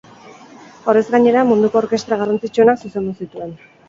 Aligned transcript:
Horrez 0.93 1.03
gainera, 1.15 1.43
munduko 1.49 1.79
orkestra 1.81 2.17
garrantzitsuenak 2.21 2.81
zuzendu 2.89 3.15
zituen. 3.25 3.53